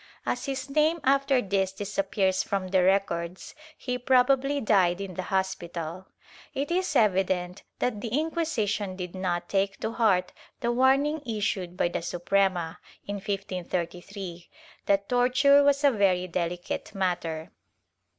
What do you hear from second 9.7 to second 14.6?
to heart the warning issued by the Suprema, in 1533,